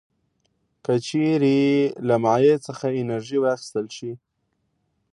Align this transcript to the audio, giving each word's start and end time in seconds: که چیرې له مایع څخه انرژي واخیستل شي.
که 0.83 0.93
چیرې 1.05 1.59
له 2.07 2.15
مایع 2.25 2.55
څخه 2.67 2.85
انرژي 3.01 3.37
واخیستل 3.39 3.85
شي. 3.97 4.11